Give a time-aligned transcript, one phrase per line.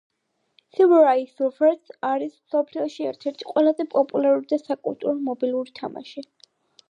[0.77, 6.27] Subway Surfers არის მსოფლიოში ერთ-ერთი ყველაზე პოპულარული და საკულტო მობილური თამაში